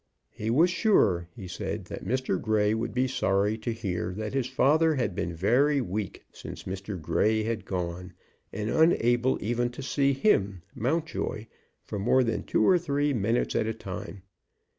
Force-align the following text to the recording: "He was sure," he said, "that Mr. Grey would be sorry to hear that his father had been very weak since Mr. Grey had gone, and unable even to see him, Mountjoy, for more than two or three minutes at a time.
"He 0.31 0.49
was 0.49 0.71
sure," 0.71 1.27
he 1.35 1.47
said, 1.47 1.85
"that 1.85 2.03
Mr. 2.03 2.41
Grey 2.41 2.73
would 2.73 2.91
be 2.91 3.07
sorry 3.07 3.55
to 3.59 3.71
hear 3.71 4.15
that 4.15 4.33
his 4.33 4.47
father 4.47 4.95
had 4.95 5.13
been 5.13 5.31
very 5.31 5.79
weak 5.79 6.25
since 6.31 6.63
Mr. 6.63 6.99
Grey 6.99 7.43
had 7.43 7.65
gone, 7.65 8.13
and 8.51 8.71
unable 8.71 9.37
even 9.43 9.69
to 9.69 9.83
see 9.83 10.13
him, 10.13 10.63
Mountjoy, 10.73 11.45
for 11.85 11.99
more 11.99 12.23
than 12.23 12.41
two 12.41 12.67
or 12.67 12.79
three 12.79 13.13
minutes 13.13 13.55
at 13.55 13.67
a 13.67 13.75
time. 13.75 14.23